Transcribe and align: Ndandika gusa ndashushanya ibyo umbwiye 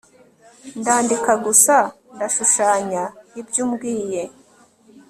Ndandika 0.79 1.31
gusa 1.45 1.75
ndashushanya 2.15 3.03
ibyo 3.39 3.59
umbwiye 3.65 4.23